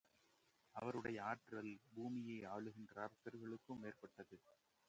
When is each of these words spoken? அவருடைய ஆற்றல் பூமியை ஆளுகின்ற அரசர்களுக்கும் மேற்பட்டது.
அவருடைய 0.75 1.23
ஆற்றல் 1.23 1.79
பூமியை 1.93 2.39
ஆளுகின்ற 2.45 2.95
அரசர்களுக்கும் 3.03 3.79
மேற்பட்டது. 3.79 4.39